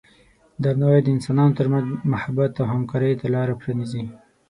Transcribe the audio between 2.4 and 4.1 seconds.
او همکارۍ ته لاره پرانیزي.